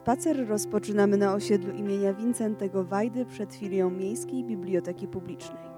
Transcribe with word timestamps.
Spacer 0.00 0.48
rozpoczynamy 0.48 1.16
na 1.16 1.34
osiedlu 1.34 1.72
imienia 1.72 2.14
Wincentego 2.14 2.84
Wajdy 2.84 3.26
przed 3.26 3.54
filią 3.54 3.90
Miejskiej 3.90 4.44
Biblioteki 4.44 5.08
Publicznej. 5.08 5.69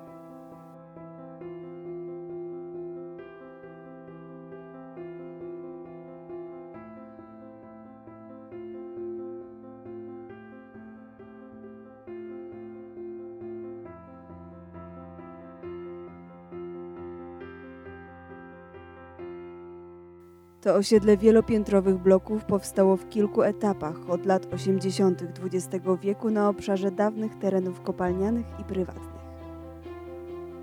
To 20.63 20.75
osiedle 20.75 21.17
wielopiętrowych 21.17 21.99
bloków 21.99 22.45
powstało 22.45 22.97
w 22.97 23.09
kilku 23.09 23.43
etapach 23.43 24.11
od 24.11 24.27
lat 24.27 24.55
80. 24.55 25.23
XX 25.45 25.87
wieku 26.03 26.31
na 26.31 26.49
obszarze 26.49 26.91
dawnych 26.91 27.39
terenów 27.39 27.81
kopalnianych 27.81 28.47
i 28.61 28.65
prywatnych. 28.65 29.23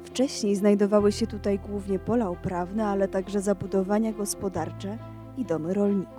Wcześniej 0.03 0.55
znajdowały 0.55 1.11
się 1.11 1.27
tutaj 1.27 1.59
głównie 1.59 1.99
pola 1.99 2.29
uprawne, 2.29 2.85
ale 2.87 3.07
także 3.07 3.41
zabudowania 3.41 4.13
gospodarcze 4.13 4.97
i 5.37 5.45
domy 5.45 5.73
rolników. 5.73 6.18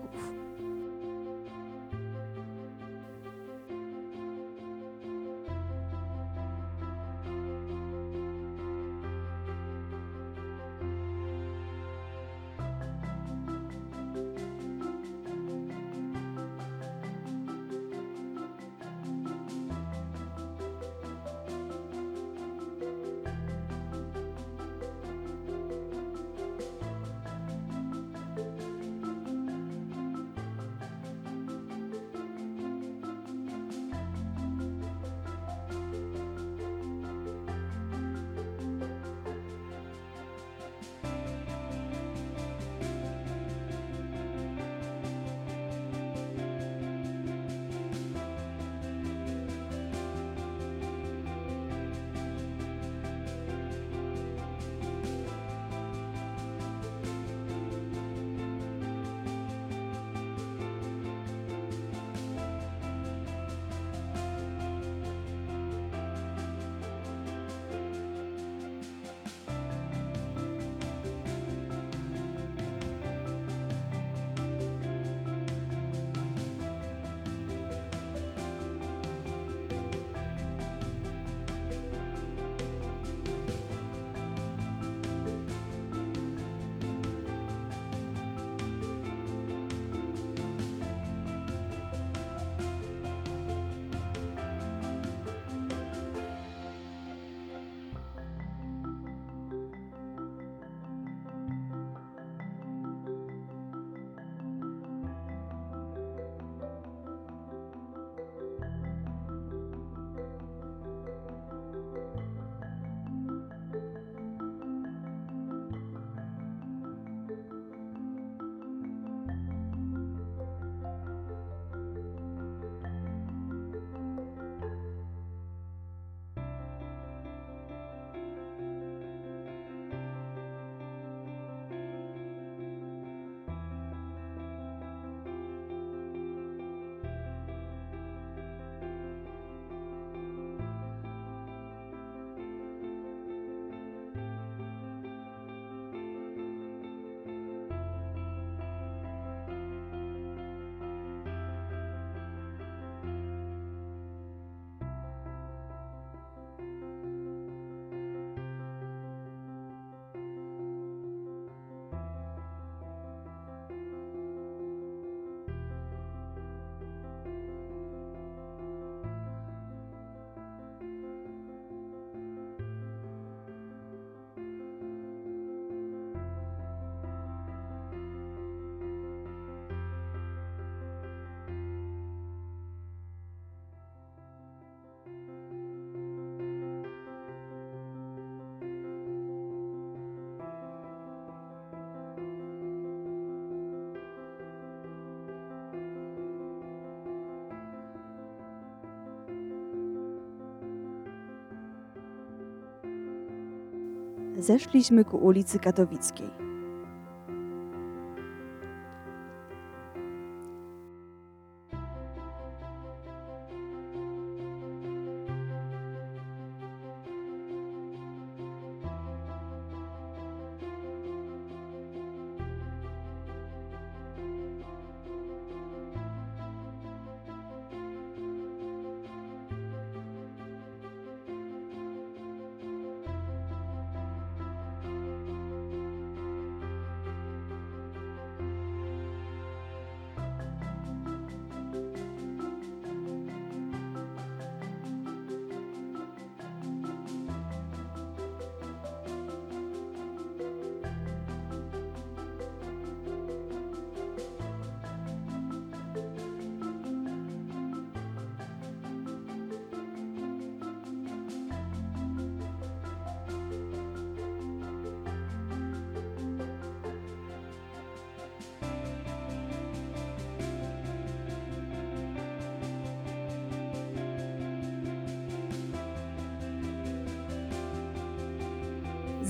Zeszliśmy 204.41 205.05
ku 205.05 205.17
ulicy 205.17 205.59
Katowickiej. 205.59 206.50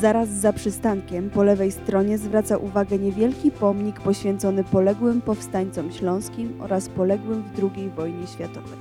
Zaraz 0.00 0.28
za 0.28 0.52
przystankiem 0.52 1.30
po 1.30 1.42
lewej 1.42 1.72
stronie 1.72 2.18
zwraca 2.18 2.56
uwagę 2.56 2.98
niewielki 2.98 3.50
pomnik 3.50 4.00
poświęcony 4.00 4.64
poległym 4.64 5.20
powstańcom 5.20 5.92
śląskim 5.92 6.60
oraz 6.60 6.88
poległym 6.88 7.42
w 7.42 7.58
II 7.58 7.90
wojnie 7.90 8.26
światowej. 8.26 8.78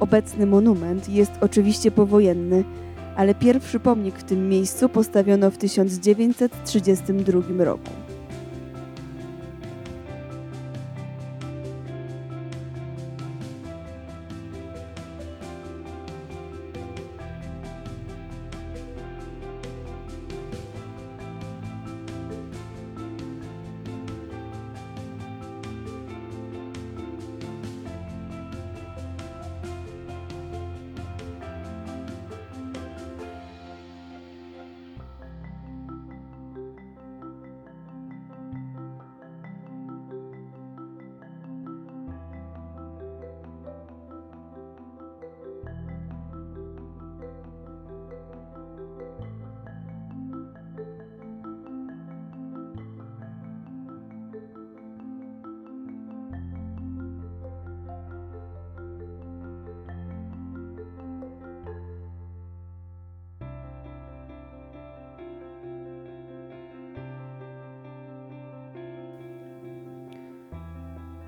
Obecny 0.00 0.46
monument 0.46 1.08
jest 1.08 1.32
oczywiście 1.40 1.90
powojenny, 1.90 2.64
ale 3.16 3.34
pierwszy 3.34 3.80
pomnik 3.80 4.18
w 4.18 4.24
tym 4.24 4.48
miejscu 4.48 4.88
postawiono 4.88 5.50
w 5.50 5.58
1932 5.58 7.64
roku. 7.64 7.90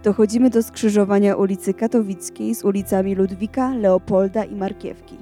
Dochodzimy 0.09 0.51
do 0.51 0.63
skrzyżowania 0.63 1.37
ulicy 1.37 1.75
Katowickiej 1.75 2.55
z 2.55 2.65
ulicami 2.65 3.15
Ludwika, 3.15 3.75
Leopolda 3.75 4.45
i 4.45 4.55
Markiewki. 4.55 5.17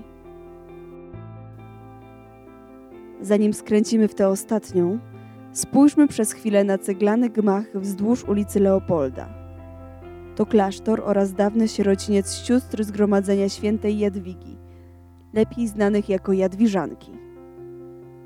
Zanim 3.20 3.54
skręcimy 3.54 4.08
w 4.08 4.14
tę 4.14 4.28
ostatnią, 4.28 4.98
spójrzmy 5.52 6.08
przez 6.08 6.32
chwilę 6.32 6.64
na 6.64 6.78
ceglany 6.78 7.30
gmach 7.30 7.64
wzdłuż 7.74 8.24
ulicy 8.24 8.60
Leopolda. 8.60 9.28
To 10.36 10.46
klasztor 10.46 11.02
oraz 11.04 11.34
dawny 11.34 11.68
sierociniec 11.68 12.34
sióstr 12.34 12.84
Zgromadzenia 12.84 13.48
Świętej 13.48 13.98
Jadwigi, 13.98 14.56
lepiej 15.32 15.68
znanych 15.68 16.08
jako 16.08 16.32
Jadwiżanki. 16.32 17.12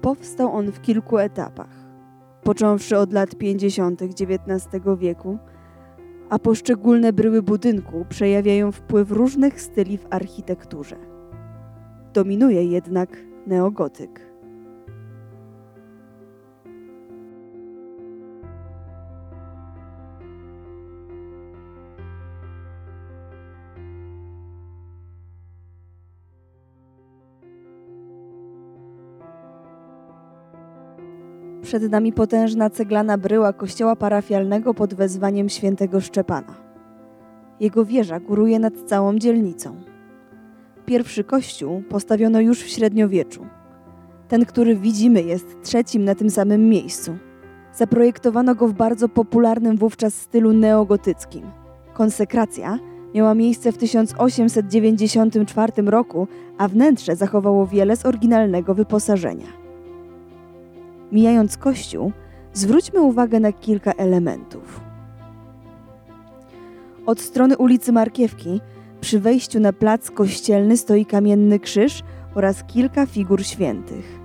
Powstał 0.00 0.52
on 0.52 0.72
w 0.72 0.80
kilku 0.80 1.18
etapach. 1.18 1.86
Począwszy 2.42 2.98
od 2.98 3.12
lat 3.12 3.34
50. 3.36 4.02
XIX 4.02 4.84
wieku, 4.98 5.38
a 6.30 6.38
poszczególne 6.38 7.12
bryły 7.12 7.42
budynku 7.42 8.06
przejawiają 8.08 8.72
wpływ 8.72 9.10
różnych 9.10 9.60
styli 9.60 9.98
w 9.98 10.06
architekturze. 10.10 10.96
Dominuje 12.12 12.64
jednak 12.64 13.16
neogotyk. 13.46 14.29
Przed 31.70 31.90
nami 31.90 32.12
potężna 32.12 32.70
ceglana 32.70 33.18
bryła 33.18 33.52
kościoła 33.52 33.96
parafialnego 33.96 34.74
pod 34.74 34.94
wezwaniem 34.94 35.48
świętego 35.48 36.00
Szczepana. 36.00 36.54
Jego 37.60 37.84
wieża 37.84 38.20
góruje 38.20 38.58
nad 38.58 38.74
całą 38.86 39.18
dzielnicą. 39.18 39.76
Pierwszy 40.86 41.24
kościół 41.24 41.82
postawiono 41.88 42.40
już 42.40 42.62
w 42.62 42.68
średniowieczu. 42.68 43.46
Ten, 44.28 44.44
który 44.44 44.76
widzimy, 44.76 45.22
jest 45.22 45.62
trzecim 45.62 46.04
na 46.04 46.14
tym 46.14 46.30
samym 46.30 46.68
miejscu. 46.68 47.16
Zaprojektowano 47.74 48.54
go 48.54 48.68
w 48.68 48.72
bardzo 48.72 49.08
popularnym 49.08 49.76
wówczas 49.76 50.14
stylu 50.14 50.52
neogotyckim. 50.52 51.42
Konsekracja 51.94 52.78
miała 53.14 53.34
miejsce 53.34 53.72
w 53.72 53.78
1894 53.78 55.72
roku, 55.82 56.28
a 56.58 56.68
wnętrze 56.68 57.16
zachowało 57.16 57.66
wiele 57.66 57.96
z 57.96 58.06
oryginalnego 58.06 58.74
wyposażenia. 58.74 59.59
Mijając 61.12 61.56
kościół, 61.56 62.12
zwróćmy 62.52 63.00
uwagę 63.00 63.40
na 63.40 63.52
kilka 63.52 63.92
elementów. 63.92 64.80
Od 67.06 67.20
strony 67.20 67.56
ulicy 67.56 67.92
Markiewki, 67.92 68.60
przy 69.00 69.20
wejściu 69.20 69.60
na 69.60 69.72
plac 69.72 70.10
kościelny 70.10 70.76
stoi 70.76 71.06
kamienny 71.06 71.58
krzyż 71.58 72.02
oraz 72.34 72.64
kilka 72.64 73.06
figur 73.06 73.44
świętych. 73.44 74.20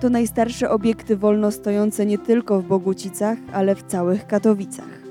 To 0.00 0.10
najstarsze 0.10 0.70
obiekty 0.70 1.16
wolno 1.16 1.50
stojące 1.50 2.06
nie 2.06 2.18
tylko 2.18 2.60
w 2.60 2.64
Bogucicach, 2.64 3.38
ale 3.52 3.74
w 3.74 3.82
całych 3.82 4.26
Katowicach. 4.26 5.04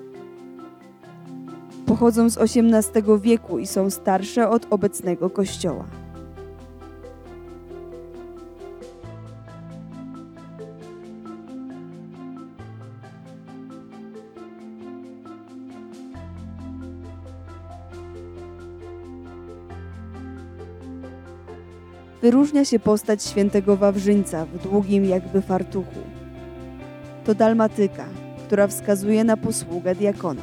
Pochodzą 1.86 2.30
z 2.30 2.38
XVIII 2.38 3.20
wieku 3.22 3.60
i 3.60 3.68
są 3.68 3.90
starsze 3.90 4.50
od 4.50 4.68
obecnego 4.70 5.30
kościoła. 5.30 6.03
Wyróżnia 22.24 22.66
się 22.66 22.80
postać 22.80 23.24
świętego 23.24 23.78
Wawrzyńca 23.78 24.46
w 24.46 24.64
długim 24.64 25.06
jakby 25.06 25.42
fartuchu. 25.42 26.00
To 27.26 27.36
dalmatyka, 27.36 28.06
która 28.48 28.68
wskazuje 28.68 29.24
na 29.24 29.38
posługę 29.38 29.96
diakona. 29.96 30.42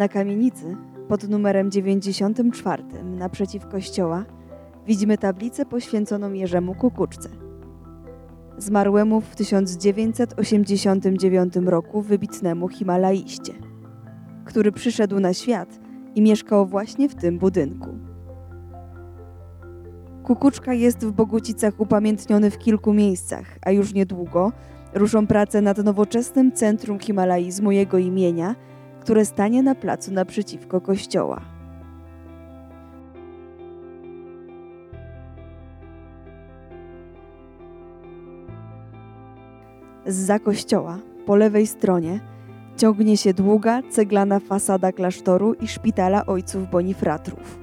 Na 0.00 0.08
kamienicy 0.08 0.76
pod 1.08 1.28
numerem 1.28 1.70
94 1.70 2.82
naprzeciw 3.04 3.68
kościoła 3.68 4.24
widzimy 4.86 5.18
tablicę 5.18 5.66
poświęconą 5.66 6.32
Jerzemu 6.32 6.74
Kukuczce. 6.74 7.28
Zmarłemu 8.58 9.20
w 9.20 9.36
1989 9.36 11.56
roku 11.56 12.02
wybitnemu 12.02 12.68
Himalaiście, 12.68 13.52
który 14.44 14.72
przyszedł 14.72 15.20
na 15.20 15.34
świat 15.34 15.80
i 16.14 16.22
mieszkał 16.22 16.66
właśnie 16.66 17.08
w 17.08 17.14
tym 17.14 17.38
budynku. 17.38 17.88
Kukuczka 20.22 20.74
jest 20.74 21.06
w 21.06 21.12
Bogucicach 21.12 21.80
upamiętniony 21.80 22.50
w 22.50 22.58
kilku 22.58 22.92
miejscach, 22.92 23.58
a 23.62 23.70
już 23.70 23.94
niedługo 23.94 24.52
ruszą 24.94 25.26
prace 25.26 25.60
nad 25.60 25.78
nowoczesnym 25.78 26.52
centrum 26.52 26.98
himalaizmu 26.98 27.72
jego 27.72 27.98
imienia, 27.98 28.54
które 29.00 29.24
stanie 29.24 29.62
na 29.62 29.74
placu 29.74 30.12
naprzeciwko 30.12 30.80
kościoła. 30.80 31.40
Zza 40.06 40.38
kościoła, 40.38 40.98
po 41.26 41.36
lewej 41.36 41.66
stronie, 41.66 42.20
ciągnie 42.76 43.16
się 43.16 43.34
długa, 43.34 43.82
ceglana 43.90 44.40
fasada 44.40 44.92
klasztoru 44.92 45.54
i 45.54 45.68
szpitala 45.68 46.26
ojców 46.26 46.70
Bonifratrów. 46.70 47.58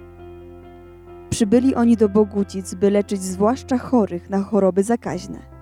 Przybyli 1.30 1.76
oni 1.76 1.98
do 1.98 2.10
Bogucic, 2.10 2.74
by 2.74 2.92
leczyć 2.92 3.22
zwłaszcza 3.22 3.78
chorych 3.78 4.30
na 4.30 4.42
choroby 4.42 4.84
zakaźne. 4.84 5.57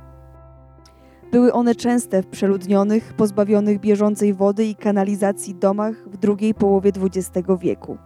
Były 1.32 1.54
one 1.54 1.76
częste 1.76 2.24
w 2.24 2.28
przeludnionych, 2.28 3.14
pozbawionych 3.14 3.80
bieżącej 3.80 4.34
wody 4.34 4.66
i 4.66 4.76
kanalizacji 4.76 5.56
domach 5.56 6.10
w 6.10 6.18
drugiej 6.18 6.54
połowie 6.54 6.92
XX 7.02 7.48
wieku. 7.60 7.98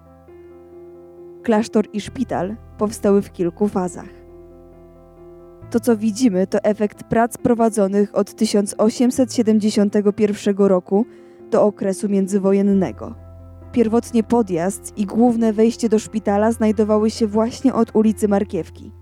Klasztor 1.43 1.87
i 1.93 2.01
szpital 2.01 2.55
powstały 2.77 3.21
w 3.21 3.31
kilku 3.31 3.67
fazach. 3.67 4.09
To, 5.71 5.79
co 5.79 5.97
widzimy, 5.97 6.47
to 6.47 6.63
efekt 6.63 7.03
prac 7.03 7.37
prowadzonych 7.37 8.15
od 8.15 8.35
1871 8.35 10.57
roku 10.57 11.05
do 11.51 11.63
okresu 11.63 12.09
międzywojennego. 12.09 13.15
Pierwotnie 13.71 14.23
podjazd 14.23 14.97
i 14.97 15.05
główne 15.05 15.53
wejście 15.53 15.89
do 15.89 15.99
szpitala 15.99 16.51
znajdowały 16.51 17.09
się 17.09 17.27
właśnie 17.27 17.73
od 17.73 17.95
ulicy 17.95 18.27
Markiewki. 18.27 18.98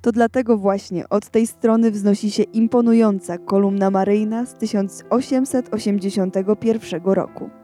To 0.00 0.12
dlatego 0.12 0.58
właśnie 0.58 1.08
od 1.08 1.30
tej 1.30 1.46
strony 1.46 1.90
wznosi 1.90 2.30
się 2.30 2.42
imponująca 2.42 3.38
kolumna 3.38 3.90
maryjna 3.90 4.46
z 4.46 4.54
1881 4.54 7.02
roku. 7.04 7.59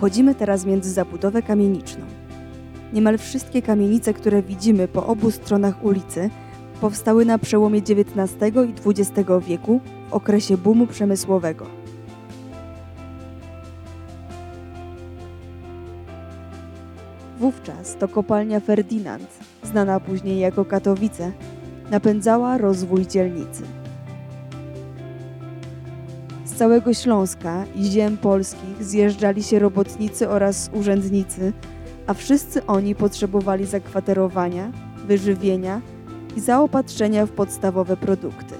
Wchodzimy 0.00 0.34
teraz 0.34 0.64
między 0.64 0.90
zabudowę 0.90 1.42
kamieniczną. 1.42 2.04
Niemal 2.92 3.18
wszystkie 3.18 3.62
kamienice, 3.62 4.14
które 4.14 4.42
widzimy 4.42 4.88
po 4.88 5.06
obu 5.06 5.30
stronach 5.30 5.84
ulicy, 5.84 6.30
powstały 6.80 7.24
na 7.24 7.38
przełomie 7.38 7.78
XIX 7.78 8.56
i 8.68 8.88
XX 8.88 9.30
wieku 9.46 9.80
w 10.10 10.12
okresie 10.12 10.56
boomu 10.56 10.86
przemysłowego. 10.86 11.66
Wówczas 17.38 17.96
to 17.96 18.08
kopalnia 18.08 18.60
Ferdynand, 18.60 19.28
znana 19.62 20.00
później 20.00 20.38
jako 20.38 20.64
Katowice, 20.64 21.32
napędzała 21.90 22.58
rozwój 22.58 23.06
dzielnicy 23.06 23.79
całego 26.60 26.94
Śląska 26.94 27.64
i 27.76 27.84
ziem 27.84 28.16
polskich 28.16 28.84
zjeżdżali 28.84 29.42
się 29.42 29.58
robotnicy 29.58 30.28
oraz 30.28 30.70
urzędnicy, 30.72 31.52
a 32.06 32.14
wszyscy 32.14 32.66
oni 32.66 32.94
potrzebowali 32.94 33.66
zakwaterowania, 33.66 34.72
wyżywienia 35.06 35.80
i 36.36 36.40
zaopatrzenia 36.40 37.26
w 37.26 37.30
podstawowe 37.30 37.96
produkty. 37.96 38.54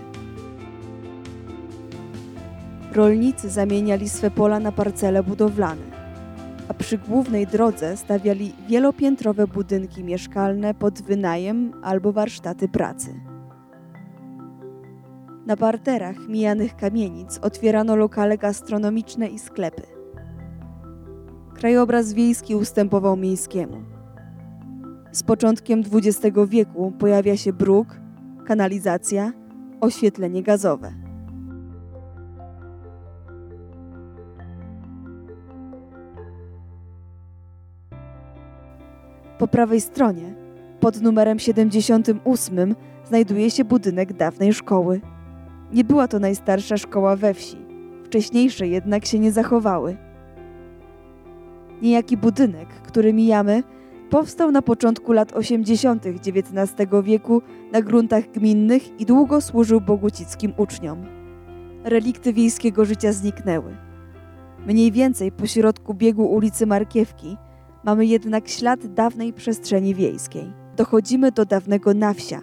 Rolnicy 2.92 3.50
zamieniali 3.50 4.09
swe 4.09 4.30
pola 4.30 4.61
na 4.61 4.73
parcele 4.73 5.23
budowlane, 5.23 5.83
a 6.69 6.75
przy 6.75 6.99
głównej 6.99 7.47
drodze 7.47 7.97
stawiali 7.97 8.52
wielopiętrowe 8.69 9.47
budynki 9.47 10.04
mieszkalne 10.04 10.75
pod 10.75 11.02
wynajem 11.02 11.73
albo 11.83 12.12
warsztaty 12.12 12.69
pracy. 12.69 13.29
Na 15.50 15.57
parterach 15.57 16.28
mijanych 16.28 16.76
kamienic 16.76 17.38
otwierano 17.42 17.97
lokale 17.97 18.38
gastronomiczne 18.38 19.28
i 19.28 19.38
sklepy. 19.38 19.83
Krajobraz 21.54 22.12
wiejski 22.12 22.54
ustępował 22.54 23.16
miejskiemu. 23.16 23.83
Z 25.12 25.23
początkiem 25.23 25.83
XX 25.92 26.38
wieku 26.49 26.92
pojawia 26.99 27.37
się 27.37 27.52
bruk, 27.52 28.00
kanalizacja, 28.47 29.33
oświetlenie 29.80 30.42
gazowe. 30.42 30.92
Po 39.38 39.49
prawej 39.49 39.80
stronie, 39.80 40.35
pod 40.80 41.00
numerem 41.02 41.38
78, 41.38 42.75
znajduje 43.04 43.50
się 43.50 43.64
budynek 43.64 44.12
dawnej 44.12 44.52
szkoły. 44.52 45.00
Nie 45.73 45.85
była 45.85 46.09
to 46.09 46.19
najstarsza 46.19 46.77
szkoła 46.77 47.17
we 47.17 47.35
wsi, 47.35 47.57
wcześniejsze 48.05 48.69
jednak 48.69 49.07
się 49.07 49.19
nie 49.19 49.33
zachowały. 49.33 49.97
Niejaki 51.83 52.17
budynek, 52.17 52.69
który 52.69 53.12
mijamy, 53.12 53.62
powstał 54.11 54.50
na 54.50 54.62
początku 54.62 55.12
lat 55.12 55.33
80. 55.33 56.07
XIX 56.07 56.89
wieku 57.03 57.43
na 57.73 57.83
gruntach 57.83 58.31
gminnych 58.31 59.00
i 59.00 59.07
długo 59.07 59.41
służył 59.41 59.81
bogucickim 59.81 60.53
uczniom. 60.57 61.07
Relikty 61.85 62.33
wiejskiego 62.33 62.85
życia 62.85 63.12
zniknęły. 63.12 63.77
Mniej 64.67 64.93
więcej 64.93 65.33
po 65.33 65.47
środku 65.47 65.95
biegu 65.95 66.27
ulicy 66.27 66.67
Markiewki 66.67 67.37
mamy 67.85 68.07
jednak 68.07 68.49
ślad 68.49 68.95
dawnej 68.95 69.33
przestrzeni 69.33 69.95
wiejskiej. 69.95 70.53
Dochodzimy 70.77 71.33
do 71.33 71.45
dawnego 71.45 71.95
nawsia, 71.95 72.41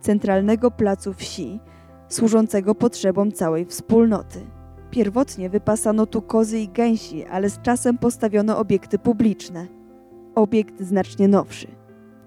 centralnego 0.00 0.70
placu 0.70 1.12
wsi, 1.12 1.60
służącego 2.08 2.74
potrzebom 2.74 3.32
całej 3.32 3.64
wspólnoty. 3.64 4.38
Pierwotnie 4.90 5.50
wypasano 5.50 6.06
tu 6.06 6.22
kozy 6.22 6.58
i 6.58 6.68
gęsi, 6.68 7.24
ale 7.24 7.50
z 7.50 7.62
czasem 7.62 7.98
postawiono 7.98 8.58
obiekty 8.58 8.98
publiczne. 8.98 9.66
Obiekt 10.34 10.80
znacznie 10.80 11.28
nowszy, 11.28 11.66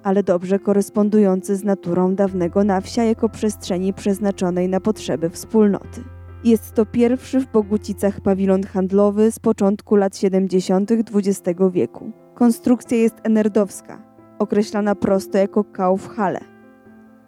ale 0.04 0.24
dobrze 0.24 0.60
korespondujący 0.60 1.56
z 1.56 1.64
naturą 1.64 2.16
dawnego 2.16 2.64
na 2.64 2.82
wsia 2.82 3.04
jako 3.04 3.30
przestrzeni 3.30 3.94
przeznaczonej 3.94 4.70
na 4.70 4.80
potrzeby 4.80 5.30
wspólnoty. 5.30 6.04
Jest 6.44 6.74
to 6.74 6.86
pierwszy 6.86 7.40
w 7.40 7.52
Bogucicach 7.52 8.22
pawilon 8.22 8.64
handlowy 8.64 9.32
z 9.32 9.40
początku 9.40 9.96
lat 9.96 10.18
70. 10.18 10.92
XX 10.92 11.60
wieku. 11.72 12.12
Konstrukcja 12.36 12.98
jest 12.98 13.16
enerdowska, 13.24 14.02
określana 14.40 14.96
prosto 14.96 15.38
jako 15.38 15.64
Kaufhalle, 15.64 16.40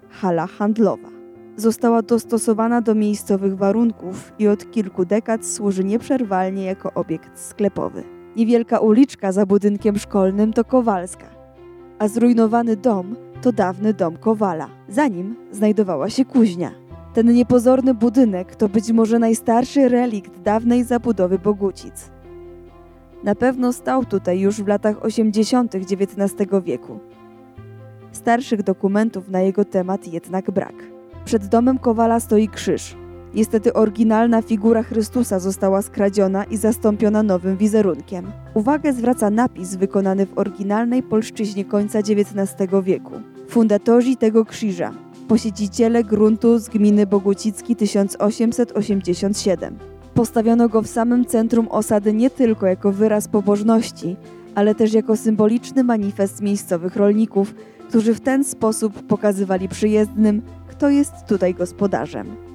hala 0.09 0.47
handlowa 0.47 1.20
została 1.61 2.01
dostosowana 2.01 2.81
do 2.81 2.95
miejscowych 2.95 3.57
warunków 3.57 4.33
i 4.39 4.47
od 4.47 4.71
kilku 4.71 5.05
dekad 5.05 5.45
służy 5.45 5.83
nieprzerwalnie 5.83 6.63
jako 6.63 6.93
obiekt 6.93 7.39
sklepowy. 7.39 8.03
Niewielka 8.35 8.79
uliczka 8.79 9.31
za 9.31 9.45
budynkiem 9.45 9.97
szkolnym 9.97 10.53
to 10.53 10.65
Kowalska, 10.65 11.25
a 11.99 12.07
zrujnowany 12.07 12.75
dom 12.75 13.15
to 13.41 13.51
dawny 13.51 13.93
dom 13.93 14.17
Kowala. 14.17 14.69
Za 14.89 15.07
nim 15.07 15.35
znajdowała 15.51 16.09
się 16.09 16.25
kuźnia. 16.25 16.71
Ten 17.13 17.33
niepozorny 17.33 17.93
budynek 17.93 18.55
to 18.55 18.69
być 18.69 18.91
może 18.91 19.19
najstarszy 19.19 19.89
relikt 19.89 20.41
dawnej 20.41 20.83
zabudowy 20.83 21.39
Bogucic. 21.39 22.11
Na 23.23 23.35
pewno 23.35 23.73
stał 23.73 24.05
tutaj 24.05 24.39
już 24.39 24.61
w 24.61 24.67
latach 24.67 25.05
80. 25.05 25.75
XIX 25.75 26.49
wieku. 26.63 26.99
Starszych 28.11 28.63
dokumentów 28.63 29.29
na 29.29 29.41
jego 29.41 29.65
temat 29.65 30.13
jednak 30.13 30.51
brak. 30.51 31.00
Przed 31.25 31.47
domem 31.47 31.77
Kowala 31.77 32.19
stoi 32.19 32.47
krzyż. 32.47 32.95
Niestety 33.33 33.73
oryginalna 33.73 34.41
figura 34.41 34.83
Chrystusa 34.83 35.39
została 35.39 35.81
skradziona 35.81 36.43
i 36.43 36.57
zastąpiona 36.57 37.23
nowym 37.23 37.57
wizerunkiem. 37.57 38.31
Uwagę 38.53 38.93
zwraca 38.93 39.29
napis 39.29 39.75
wykonany 39.75 40.25
w 40.25 40.37
oryginalnej 40.37 41.03
polszczyźnie 41.03 41.65
końca 41.65 41.99
XIX 41.99 42.55
wieku. 42.83 43.11
Fundatorzy 43.49 44.15
tego 44.15 44.45
krzyża, 44.45 44.91
posiedziciele 45.27 46.03
gruntu 46.03 46.59
z 46.59 46.69
gminy 46.69 47.07
Bogucicki 47.07 47.75
1887. 47.75 49.77
Postawiono 50.13 50.69
go 50.69 50.81
w 50.81 50.87
samym 50.87 51.25
centrum 51.25 51.67
osady 51.67 52.13
nie 52.13 52.29
tylko 52.29 52.67
jako 52.67 52.91
wyraz 52.91 53.27
pobożności, 53.27 54.15
ale 54.55 54.75
też 54.75 54.93
jako 54.93 55.17
symboliczny 55.17 55.83
manifest 55.83 56.41
miejscowych 56.41 56.95
rolników, 56.95 57.55
którzy 57.89 58.13
w 58.13 58.21
ten 58.21 58.43
sposób 58.43 59.03
pokazywali 59.03 59.69
przyjezdnym, 59.69 60.41
kto 60.81 60.89
jest 60.89 61.25
tutaj 61.27 61.53
gospodarzem. 61.53 62.50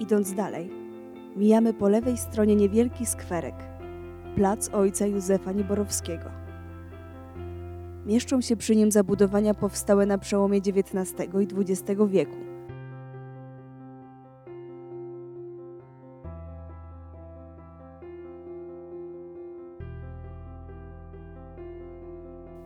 Idąc 0.00 0.34
dalej, 0.34 0.70
mijamy 1.36 1.74
po 1.74 1.88
lewej 1.88 2.16
stronie 2.16 2.56
niewielki 2.56 3.06
skwerek, 3.06 3.54
plac 4.36 4.68
ojca 4.74 5.06
Józefa 5.06 5.52
Nieborowskiego. 5.52 6.30
Mieszczą 8.06 8.40
się 8.40 8.56
przy 8.56 8.76
nim 8.76 8.92
zabudowania 8.92 9.54
powstałe 9.54 10.06
na 10.06 10.18
przełomie 10.18 10.58
XIX 10.58 11.28
i 11.40 11.60
XX 11.60 12.00
wieku. 12.08 12.36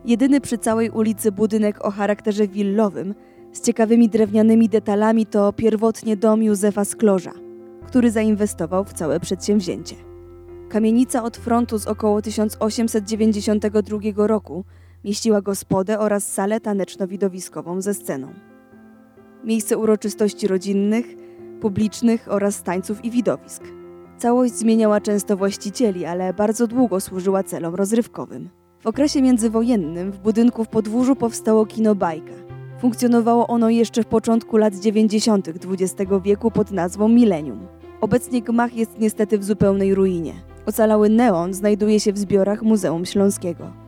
Jedyny 0.05 0.41
przy 0.41 0.57
całej 0.57 0.89
ulicy 0.89 1.31
budynek 1.31 1.85
o 1.85 1.91
charakterze 1.91 2.47
willowym 2.47 3.15
z 3.53 3.61
ciekawymi 3.61 4.09
drewnianymi 4.09 4.69
detalami 4.69 5.25
to 5.25 5.53
pierwotnie 5.53 6.17
dom 6.17 6.43
Józefa 6.43 6.85
Sklorza, 6.85 7.31
który 7.87 8.11
zainwestował 8.11 8.83
w 8.83 8.93
całe 8.93 9.19
przedsięwzięcie. 9.19 9.95
Kamienica 10.69 11.23
od 11.23 11.37
frontu 11.37 11.79
z 11.79 11.87
około 11.87 12.21
1892 12.21 14.27
roku 14.27 14.65
mieściła 15.05 15.41
gospodę 15.41 15.99
oraz 15.99 16.33
salę 16.33 16.59
taneczno-widowiskową 16.59 17.81
ze 17.81 17.93
sceną. 17.93 18.33
Miejsce 19.43 19.77
uroczystości 19.77 20.47
rodzinnych, 20.47 21.05
publicznych 21.61 22.27
oraz 22.31 22.63
tańców 22.63 23.05
i 23.05 23.11
widowisk. 23.11 23.63
Całość 24.17 24.53
zmieniała 24.53 25.01
często 25.01 25.37
właścicieli, 25.37 26.05
ale 26.05 26.33
bardzo 26.33 26.67
długo 26.67 26.99
służyła 26.99 27.43
celom 27.43 27.75
rozrywkowym. 27.75 28.49
W 28.79 28.87
okresie 28.87 29.21
międzywojennym 29.21 30.11
w 30.11 30.19
budynku 30.19 30.63
w 30.63 30.67
podwórzu 30.67 31.15
powstało 31.15 31.65
kino 31.65 31.95
Bajka. 31.95 32.42
Funkcjonowało 32.83 33.47
ono 33.47 33.69
jeszcze 33.69 34.03
w 34.03 34.05
początku 34.05 34.57
lat 34.57 34.75
90. 34.75 35.49
XX 35.49 36.11
wieku 36.23 36.51
pod 36.51 36.71
nazwą 36.71 37.07
Millennium. 37.07 37.67
Obecnie 38.01 38.41
gmach 38.41 38.75
jest 38.75 38.99
niestety 38.99 39.37
w 39.39 39.43
zupełnej 39.43 39.95
ruinie. 39.95 40.33
Ocalały 40.65 41.09
neon 41.09 41.53
znajduje 41.53 41.99
się 41.99 42.13
w 42.13 42.17
zbiorach 42.17 42.61
Muzeum 42.61 43.05
Śląskiego. 43.05 43.82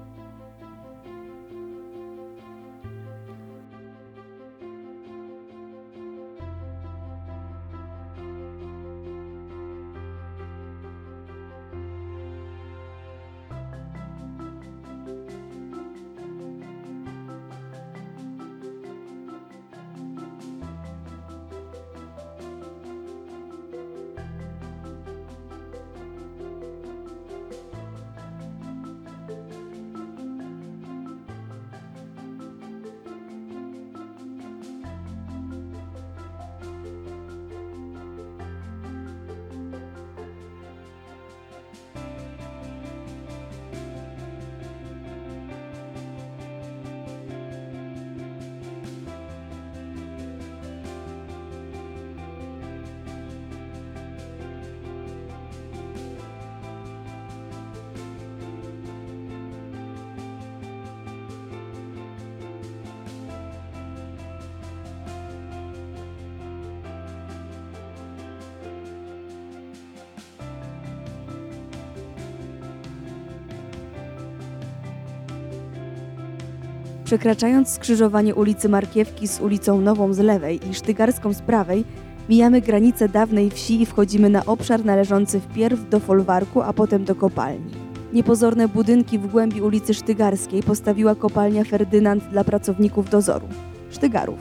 Przekraczając 77.06 77.70
skrzyżowanie 77.70 78.36
ulicy 78.36 78.70
Markiewki 78.70 79.28
z 79.28 79.42
ulicą 79.42 79.82
Nową 79.82 80.14
z 80.14 80.20
lewej 80.20 80.70
i 80.70 80.74
Sztygarską 80.74 81.34
z 81.34 81.42
prawej, 81.42 81.86
mijamy 82.30 82.62
granicę 82.62 83.10
dawnej 83.10 83.50
wsi 83.50 83.82
i 83.82 83.86
wchodzimy 83.86 84.30
na 84.30 84.46
obszar 84.46 84.86
należący 84.86 85.40
wpierw 85.40 85.90
do 85.90 86.00
folwarku, 86.00 86.62
a 86.62 86.74
potem 86.74 87.06
do 87.06 87.16
kopalni. 87.16 87.72
Niepozorne 88.14 88.68
budynki 88.68 89.20
w 89.20 89.28
głębi 89.28 89.62
ulicy 89.62 89.94
Sztygarskiej 89.94 90.64
postawiła 90.64 91.16
kopalnia 91.16 91.64
Ferdynand 91.64 92.24
dla 92.24 92.44
pracowników 92.44 93.10
dozoru 93.10 93.48
Sztygarów, 93.90 94.40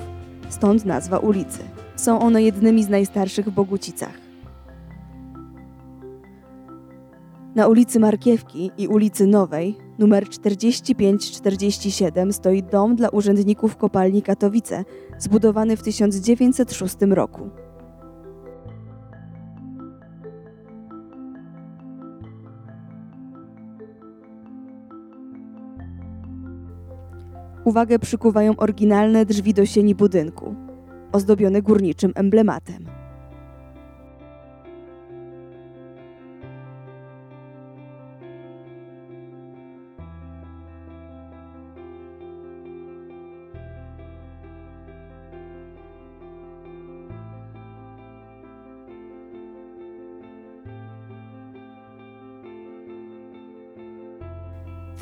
stąd 0.48 0.84
nazwa 0.84 1.18
ulicy. 1.18 1.58
Są 1.96 2.20
one 2.20 2.42
jednymi 2.42 2.84
z 2.84 2.88
najstarszych 2.88 3.46
w 3.46 3.50
Bogucicach. 3.50 4.14
Na 7.54 7.68
ulicy 7.68 8.00
Markiewki 8.00 8.70
i 8.78 8.88
ulicy 8.88 9.26
Nowej, 9.26 9.83
numer 9.98 10.28
4547, 10.28 12.32
stoi 12.32 12.62
dom 12.62 12.96
dla 12.96 13.08
urzędników 13.08 13.76
kopalni 13.76 14.22
Katowice, 14.22 14.84
zbudowany 15.18 15.76
w 15.76 15.82
1906 15.82 16.96
roku. 17.10 17.50
Uwagę 27.64 27.98
przykuwają 27.98 28.56
oryginalne 28.56 29.26
drzwi 29.26 29.54
do 29.54 29.66
sieni 29.66 29.94
budynku, 29.94 30.54
ozdobione 31.12 31.62
górniczym 31.62 32.12
emblematem. 32.14 32.93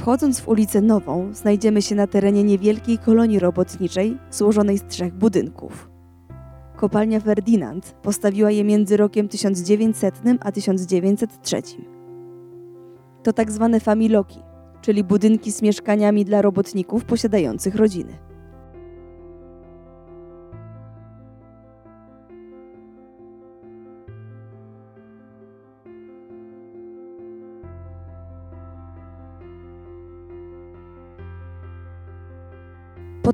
Wchodząc 0.03 0.41
w 0.41 0.49
ulicę 0.49 0.81
Nową, 0.81 1.35
znajdziemy 1.35 1.83
się 1.83 1.95
na 1.95 2.07
terenie 2.07 2.45
niewielkiej 2.45 2.99
kolonii 2.99 3.38
robotniczej 3.38 4.19
złożonej 4.31 4.79
z 4.79 4.85
trzech 4.88 5.15
budynków. 5.15 5.91
Kopalnia 6.77 7.21
Ferdinand 7.21 7.95
postawiła 8.03 8.51
je 8.51 8.65
między 8.65 8.97
rokiem 8.97 9.29
1900 9.29 10.15
a 10.41 10.53
1903. 10.53 11.62
To 13.23 13.33
tak 13.33 13.51
zwane 13.51 13.81
familoki, 13.81 14.38
czyli 14.81 15.05
budynki 15.05 15.53
z 15.53 15.62
mieszkaniami 15.62 16.25
dla 16.25 16.43
robotników 16.43 17.05
posiadających 17.05 17.75
rodziny. 17.75 18.12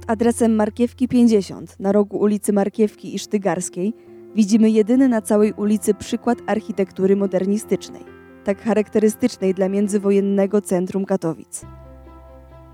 Adresem 0.08 0.54
Markiewki 0.54 1.08
50 1.08 1.80
na 1.80 1.92
rogu 1.92 2.16
ulicy 2.16 2.52
Markiewki 2.52 3.14
i 3.14 3.18
Sztygarskiej 3.18 3.94
widzimy 4.34 4.70
jedyny 4.70 5.08
na 5.08 5.22
całej 5.22 5.52
ulicy 5.52 5.94
przykład 5.94 6.38
architektury 6.46 7.16
modernistycznej, 7.16 8.02
tak 8.44 8.62
charakterystycznej 8.62 9.54
dla 9.54 9.68
międzywojennego 9.68 10.60
centrum 10.60 11.04
Katowic. 11.04 11.62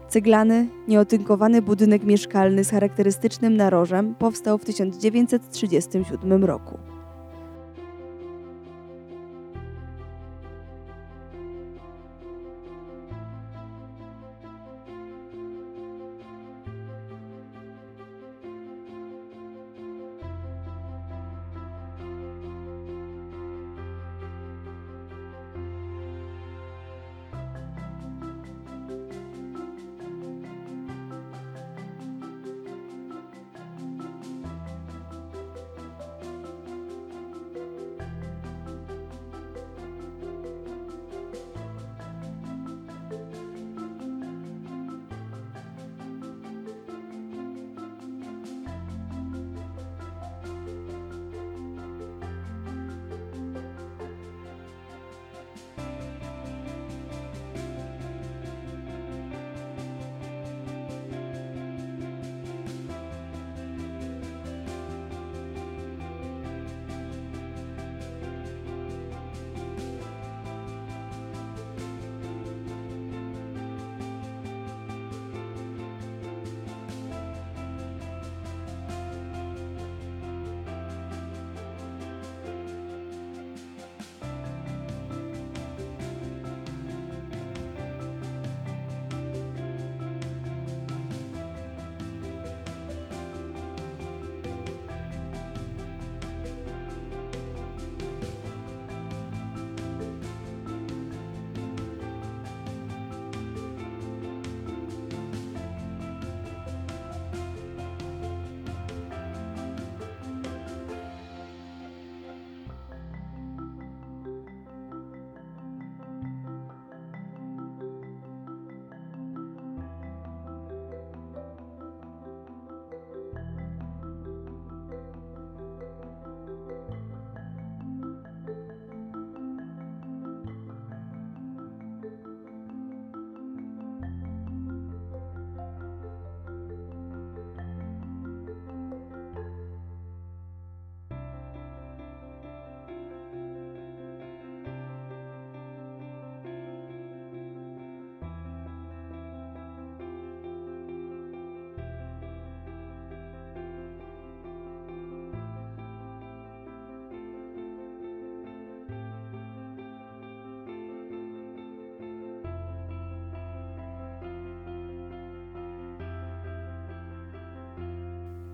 Ceglany, 0.09 0.69
nieotynkowany 0.89 1.63
budynek 1.63 2.05
mieszkalny 2.05 2.65
z 2.65 2.71
charakterystycznym 2.71 3.57
narożem 3.57 4.15
powstał 4.15 4.59
w 4.59 4.65
1937 4.65 6.45
roku. 6.45 6.94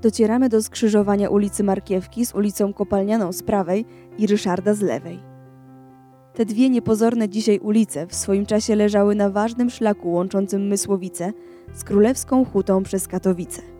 Docieramy 0.02 0.48
do 0.48 0.62
skrzyżowania 0.62 1.30
ulicy 1.30 1.64
Markiewki 1.64 2.26
z 2.26 2.34
ulicą 2.34 2.72
Kopalnianą 2.72 3.32
z 3.32 3.42
prawej 3.42 3.84
i 4.18 4.26
Ryszarda 4.26 4.74
z 4.74 4.80
lewej. 4.80 5.20
Te 6.34 6.44
dwie 6.44 6.70
niepozorne 6.70 7.28
dzisiaj 7.28 7.58
ulice 7.58 8.06
w 8.06 8.14
swoim 8.14 8.46
czasie 8.46 8.76
leżały 8.76 9.14
na 9.14 9.30
ważnym 9.30 9.70
szlaku 9.70 10.12
łączącym 10.12 10.68
Mysłowice 10.68 11.32
z 11.74 11.84
Królewską 11.84 12.44
Hutą 12.44 12.82
przez 12.82 13.08
Katowice. 13.08 13.79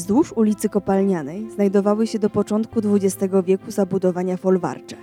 Wzdłuż 0.00 0.32
ulicy 0.32 0.68
Kopalnianej 0.68 1.50
znajdowały 1.50 2.06
się 2.06 2.18
do 2.18 2.30
początku 2.30 2.80
XX 2.94 3.34
wieku 3.44 3.70
zabudowania 3.70 4.36
folwarcze. 4.36 4.96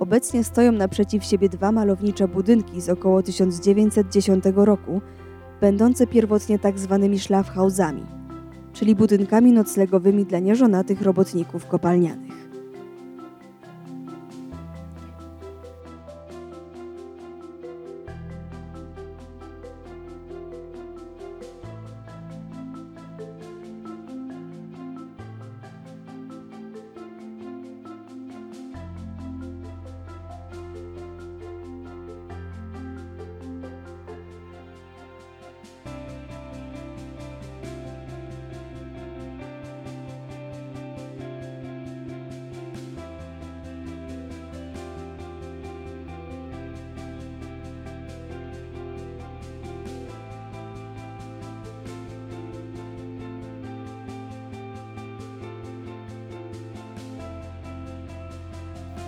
Obecnie 0.00 0.44
stoją 0.44 0.72
naprzeciw 0.72 1.24
siebie 1.24 1.48
dwa 1.48 1.72
malownicze 1.72 2.28
budynki 2.28 2.80
z 2.80 2.88
około 2.88 3.22
1910 3.22 4.44
roku, 4.54 5.00
będące 5.60 6.06
pierwotnie 6.06 6.58
tak 6.58 6.78
zwanymi 6.78 7.18
szlafhausami, 7.18 8.02
czyli 8.72 8.94
budynkami 8.94 9.52
noclegowymi 9.52 10.24
dla 10.24 10.38
nieżonatych 10.38 11.02
robotników 11.02 11.66
kopalnianych. 11.66 12.31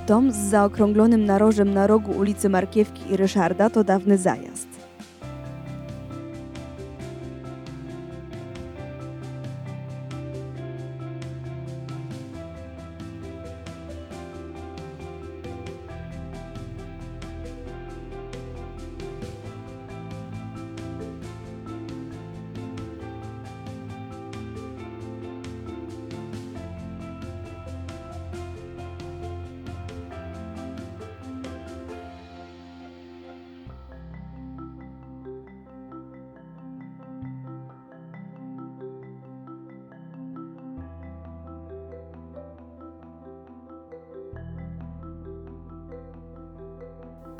Dom 0.06 0.32
z 0.32 0.36
zaokrąglonym 0.36 1.24
narożem 1.24 1.74
na 1.74 1.86
rogu 1.86 2.12
ulicy 2.12 2.48
Markiewki 2.48 3.12
i 3.12 3.16
Ryszarda 3.16 3.70
to 3.70 3.84
dawny 3.84 4.18
zajazd. 4.18 4.53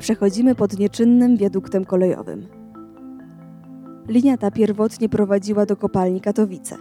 Przechodzimy 0.05 0.55
pod 0.55 0.79
nieczynnym 0.79 1.37
wiaduktem 1.37 1.85
kolejowym. 1.85 2.47
Linia 4.07 4.37
ta 4.37 4.51
pierwotnie 4.51 5.09
prowadziła 5.09 5.65
do 5.65 5.75
kopalni 5.75 6.21
Katowice. 6.21 6.77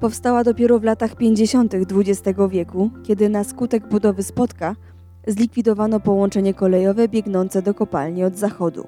Powstała 0.00 0.44
dopiero 0.44 0.78
w 0.78 0.84
latach 0.84 1.16
50. 1.16 1.74
XX 1.74 2.38
wieku, 2.50 2.90
kiedy 3.02 3.28
na 3.28 3.44
skutek 3.44 3.88
budowy 3.88 4.22
spotka 4.22 4.76
zlikwidowano 5.26 6.00
połączenie 6.00 6.54
kolejowe 6.54 7.08
biegnące 7.08 7.62
do 7.62 7.74
kopalni 7.74 8.24
od 8.24 8.36
zachodu. 8.36 8.86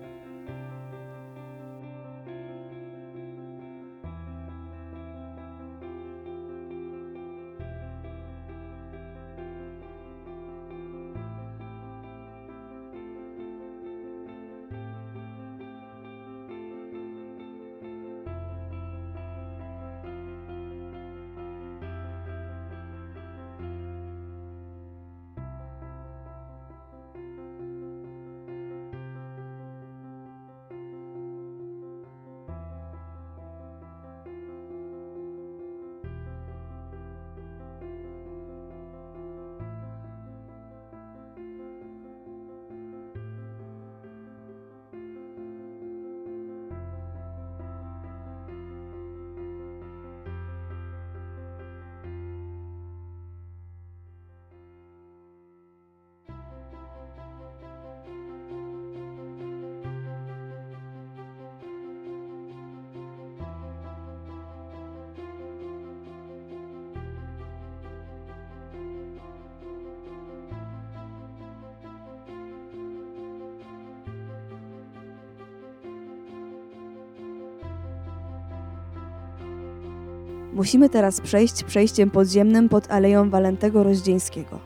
Musimy 80.56 80.88
teraz 80.88 81.20
przejść 81.20 81.64
przejściem 81.64 82.10
podziemnym 82.10 82.68
pod 82.68 82.90
Aleją 82.90 83.30
Walentego 83.30 83.82
Rozdzieńskiego. 83.82 84.58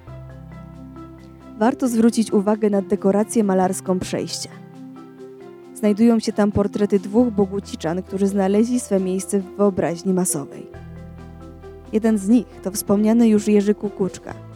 Warto 1.58 1.88
zwrócić 1.88 2.32
uwagę 2.32 2.70
na 2.70 2.82
dekorację 2.82 3.44
malarską 3.44 3.98
przejścia. 3.98 4.50
Znajdują 5.74 6.18
się 6.20 6.32
tam 6.32 6.52
portrety 6.52 6.98
dwóch 6.98 7.30
boguciczan, 7.30 8.02
którzy 8.02 8.26
znaleźli 8.26 8.80
swe 8.80 9.00
miejsce 9.00 9.40
w 9.40 9.56
wyobraźni 9.56 10.12
masowej. 10.12 10.66
Jeden 11.92 12.18
z 12.18 12.28
nich 12.28 12.46
to 12.62 12.70
wspomniany 12.70 13.28
już 13.28 13.48
Jerzy 13.48 13.74
Kukuczka– 13.74 14.34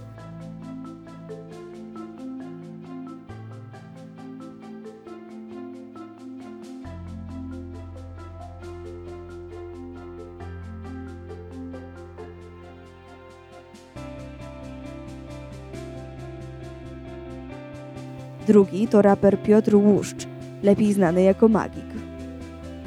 Drugi 18.46 18.88
to 18.88 19.02
raper 19.02 19.42
Piotr 19.42 19.74
Łuszcz, 19.76 20.26
lepiej 20.62 20.92
znany 20.92 21.22
jako 21.22 21.48
Magik. 21.48 21.84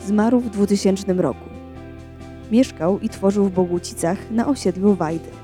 Zmarł 0.06 0.40
w 0.40 0.50
2000 0.50 1.14
roku. 1.14 1.50
Mieszkał 2.52 3.00
i 3.00 3.10
tworzył 3.10 3.46
w 3.46 3.52
Bogucicach 3.52 4.32
na 4.32 4.48
osiedlu 4.48 4.96
Wajdy. 4.96 5.37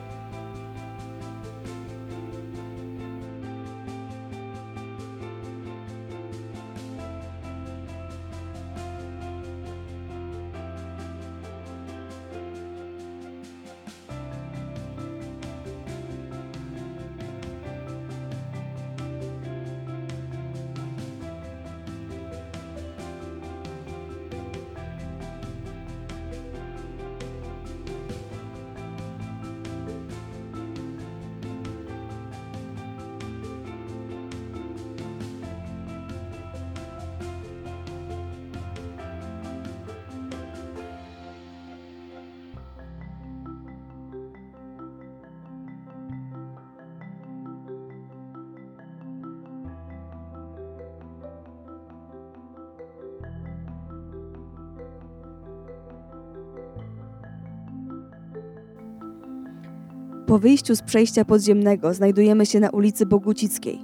Po 60.34 60.40
wyjściu 60.40 60.76
z 60.76 60.82
przejścia 60.82 61.26
podziemnego 61.26 61.94
znajdujemy 61.94 62.46
się 62.46 62.60
na 62.60 62.70
ulicy 62.70 63.06
Bogucickiej. 63.06 63.80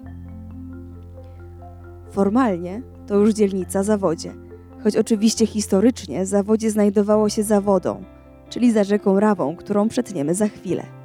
Formalnie 2.11 2.81
to 3.07 3.15
już 3.15 3.33
dzielnica 3.33 3.83
Zawodzie, 3.83 4.33
choć 4.83 4.97
oczywiście 4.97 5.45
historycznie 5.45 6.25
Zawodzie 6.25 6.71
znajdowało 6.71 7.29
się 7.29 7.43
za 7.43 7.61
wodą, 7.61 8.03
czyli 8.49 8.71
za 8.71 8.83
rzeką 8.83 9.19
Rawą, 9.19 9.55
którą 9.55 9.89
przetniemy 9.89 10.35
za 10.35 10.47
chwilę. 10.47 10.98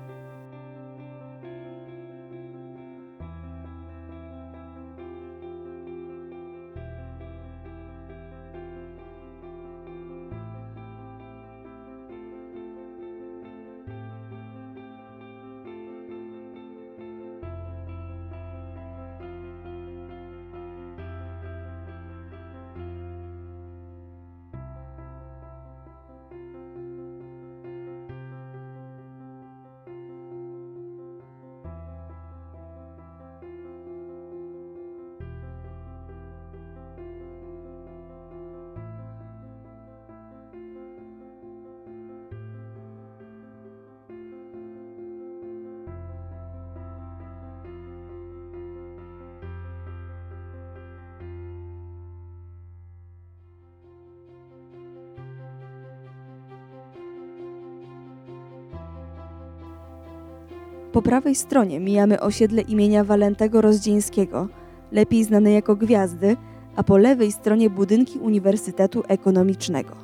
Po 60.94 61.02
prawej 61.02 61.34
stronie 61.34 61.80
mijamy 61.80 62.20
osiedle 62.20 62.62
imienia 62.62 63.04
Walentego 63.04 63.60
Rozdzieńskiego, 63.60 64.48
lepiej 64.92 65.24
znane 65.24 65.52
jako 65.52 65.76
Gwiazdy, 65.76 66.36
a 66.76 66.82
po 66.82 66.96
lewej 66.96 67.32
stronie 67.32 67.70
budynki 67.70 68.18
Uniwersytetu 68.18 69.02
Ekonomicznego. 69.08 69.94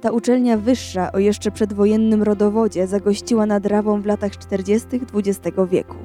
Ta 0.00 0.10
uczelnia 0.10 0.56
wyższa 0.56 1.12
o 1.12 1.18
jeszcze 1.18 1.50
przedwojennym 1.50 2.22
rodowodzie 2.22 2.86
zagościła 2.86 3.46
nad 3.46 3.66
Rawą 3.66 4.02
w 4.02 4.06
latach 4.06 4.38
40. 4.38 4.88
XX 5.14 5.56
wieku. 5.70 5.96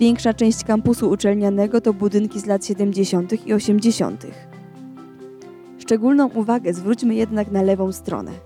Większa 0.00 0.34
część 0.34 0.64
kampusu 0.64 1.10
uczelnianego 1.10 1.80
to 1.80 1.92
budynki 1.92 2.40
z 2.40 2.46
lat 2.46 2.66
70. 2.66 3.46
i 3.46 3.54
80. 3.54 4.26
Szczególną 5.78 6.28
uwagę 6.28 6.74
zwróćmy 6.74 7.14
jednak 7.14 7.50
na 7.50 7.62
lewą 7.62 7.92
stronę. 7.92 8.45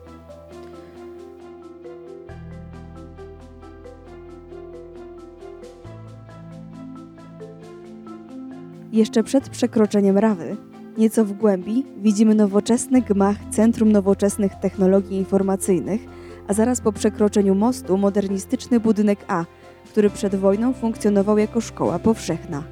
Jeszcze 9.01 9.23
przed 9.23 9.49
przekroczeniem 9.49 10.19
Rawy, 10.19 10.57
nieco 10.99 11.25
w 11.25 11.33
głębi, 11.33 11.85
widzimy 11.97 12.35
nowoczesny 12.35 13.03
gmach 13.03 13.37
Centrum 13.51 13.93
Nowoczesnych 13.93 14.53
Technologii 14.55 15.19
Informacyjnych, 15.19 16.01
a 16.49 16.55
zaraz 16.55 16.81
po 16.81 16.93
przekroczeniu 16.93 17.55
mostu 17.55 17.99
modernistyczny 17.99 18.81
budynek 18.81 19.19
A, 19.29 19.45
który 19.91 20.11
przed 20.11 20.35
wojną 20.35 20.73
funkcjonował 20.73 21.39
jako 21.39 21.61
szkoła 21.61 21.99
powszechna. 21.99 22.63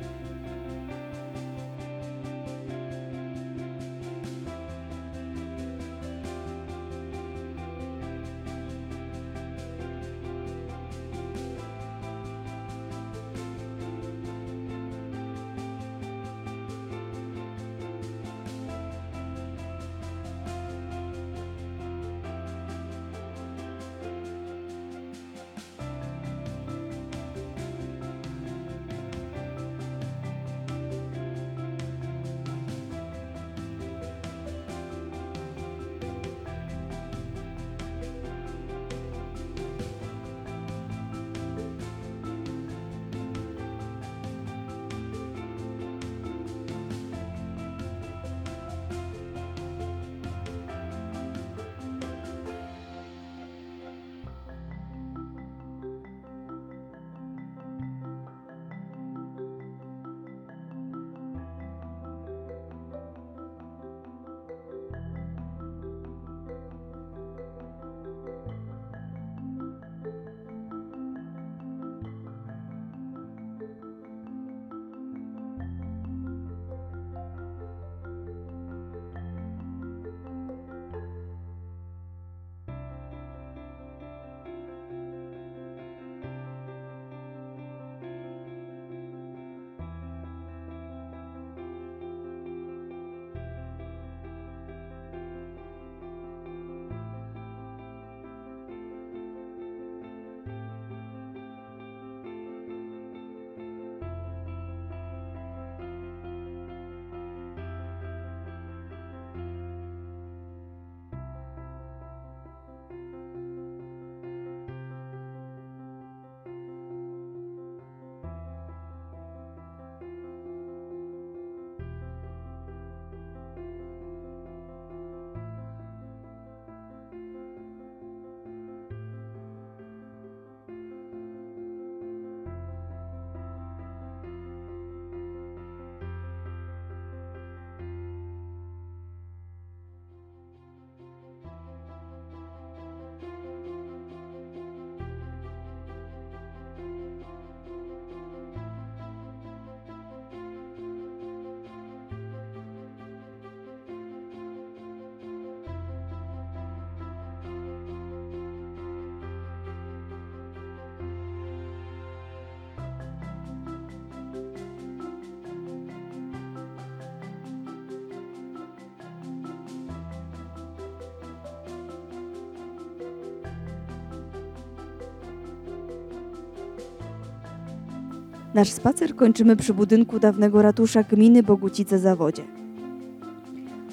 Nasz 178.59 178.71
spacer 178.71 179.17
kończymy 179.17 179.56
przy 179.56 179.75
budynku 179.75 180.19
dawnego 180.19 180.63
ratusza 180.63 181.02
gminy 181.02 181.42
Bogucice-Zawodzie. 181.42 182.42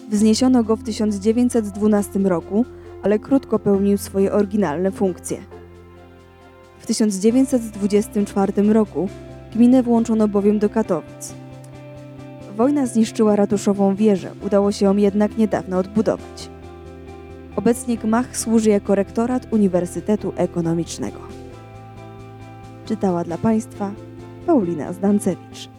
Wzniesiono 0.10 0.64
go 0.64 0.76
w 0.76 0.84
1912 0.84 2.20
roku, 2.20 2.66
ale 3.04 3.20
krótko 3.20 3.60
pełnił 3.60 3.98
swoje 3.98 4.32
oryginalne 4.32 4.92
funkcje. 4.92 5.38
W 6.80 6.86
1924 6.86 8.74
roku 8.74 9.10
gminę 9.56 9.84
włączono 9.84 10.28
bowiem 10.28 10.60
do 10.60 10.70
Katowic. 10.70 11.34
Wojna 12.58 12.86
zniszczyła 12.86 13.36
ratuszową 13.36 13.96
wieżę, 13.96 14.32
udało 14.46 14.72
się 14.72 14.86
ją 14.86 14.96
jednak 14.96 15.38
niedawno 15.38 15.78
odbudować. 15.78 16.50
Obecnie 17.56 17.98
gmach 17.98 18.38
służy 18.38 18.70
jako 18.70 18.96
rektorat 18.96 19.48
Uniwersytetu 19.54 20.34
Ekonomicznego. 20.36 21.20
Czytała 22.86 23.24
dla 23.24 23.38
Państwa 23.38 23.92
Paulina 24.46 24.94
Zdancewicz. 24.94 25.75